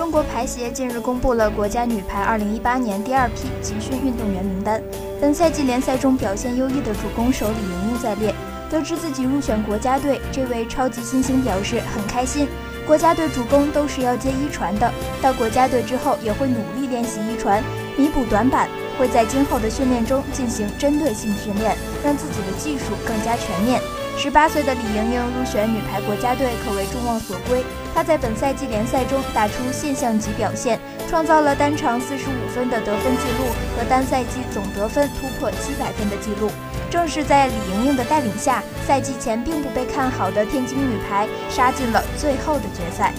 [0.00, 4.82] 中国排协近日公布了国家女排2018年第二批集训运动员名单。
[5.20, 8.34] 本赛季联赛中表现优异的主攻手李盈莹在列。
[8.70, 12.48] 得知自己入选国家队，这位超级新星表示很开心。
[12.86, 14.90] 国家队主攻都是要接一传的，
[15.20, 17.62] 到国家队之后也会努力练习一传，
[17.94, 18.70] 弥补短板。
[18.98, 23.78] 会在今后的训练中进行针对性训练，让自己的技术更加全面。
[24.22, 27.64] 十八岁的李盈莹入选女排国家队可谓众望所归。
[27.94, 36.50] 她在本赛季联赛中打出现象级表现，创造了单场四十五分的得分记录和单赛季总得分突破七百分的记录。
[36.90, 43.14] 正是在李盈莹的带领下，赛季前并不被看好的天津女排杀进了最后的决赛。